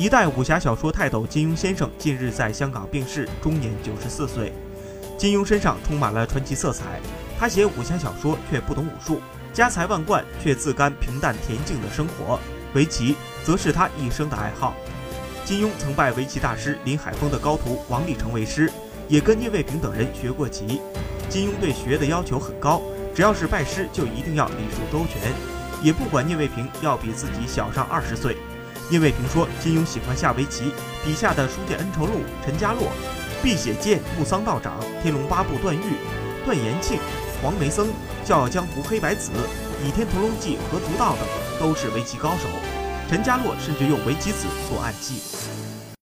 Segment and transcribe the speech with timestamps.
[0.00, 4.50] 一代武侠小说泰斗金庸先生近日在香港病逝，终年九十四岁。
[5.18, 6.98] 金庸身上充满了传奇色彩，
[7.38, 9.20] 他写武侠小说却不懂武术，
[9.52, 12.40] 家财万贯却自甘平淡恬静的生活。
[12.72, 14.72] 围棋则是他一生的爱好。
[15.44, 18.72] 金庸曾拜围棋大师林海峰的高徒王立成为师，
[19.06, 20.80] 也跟聂卫平等人学过棋。
[21.28, 22.80] 金庸对学的要求很高，
[23.14, 25.30] 只要是拜师就一定要礼数周全，
[25.82, 28.38] 也不管聂卫平要比自己小上二十岁。
[28.90, 30.72] 聂卫平说，金庸喜欢下围棋，
[31.04, 32.88] 笔下的书剑恩仇录、陈家洛、
[33.42, 35.96] 碧血剑木桑道长、天龙八部段誉、
[36.44, 36.98] 段延庆、
[37.42, 37.88] 黄梅僧、
[38.24, 39.30] 笑傲江湖黑白子、
[39.84, 41.26] 倚天屠龙记和足道等
[41.60, 42.48] 都是围棋高手。
[43.08, 45.79] 陈家洛甚至用围棋子做暗器。